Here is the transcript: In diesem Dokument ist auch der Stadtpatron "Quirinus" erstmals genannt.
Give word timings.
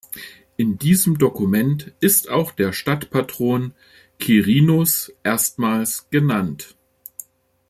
In 0.57 0.79
diesem 0.79 1.19
Dokument 1.19 1.93
ist 1.99 2.27
auch 2.27 2.53
der 2.53 2.73
Stadtpatron 2.73 3.75
"Quirinus" 4.19 5.13
erstmals 5.21 6.09
genannt. 6.09 6.75